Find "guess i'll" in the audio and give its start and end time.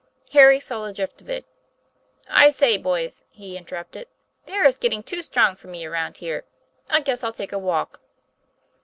7.01-7.31